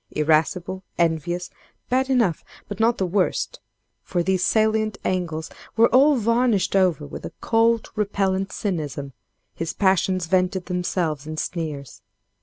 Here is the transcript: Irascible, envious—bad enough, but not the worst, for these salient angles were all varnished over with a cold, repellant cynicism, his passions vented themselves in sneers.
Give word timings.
Irascible, 0.09 0.81
envious—bad 0.97 2.09
enough, 2.09 2.43
but 2.67 2.79
not 2.79 2.97
the 2.97 3.05
worst, 3.05 3.59
for 4.01 4.23
these 4.23 4.43
salient 4.43 4.97
angles 5.05 5.51
were 5.77 5.89
all 5.89 6.15
varnished 6.15 6.75
over 6.75 7.05
with 7.05 7.23
a 7.23 7.31
cold, 7.39 7.91
repellant 7.95 8.51
cynicism, 8.51 9.13
his 9.53 9.73
passions 9.73 10.25
vented 10.25 10.65
themselves 10.65 11.27
in 11.27 11.37
sneers. 11.37 12.01